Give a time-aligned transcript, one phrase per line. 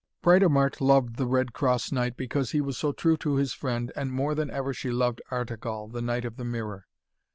[0.23, 4.11] Britomart loved the Red Cross Knight because he was so true to his friend, and
[4.11, 6.87] more than ever she loved Artegall, the knight of the Mirror.